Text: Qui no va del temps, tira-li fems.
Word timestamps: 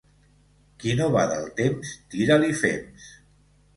Qui 0.83 0.95
no 1.01 1.09
va 1.15 1.27
del 1.33 1.45
temps, 1.61 1.93
tira-li 2.15 2.53
fems. 2.63 3.11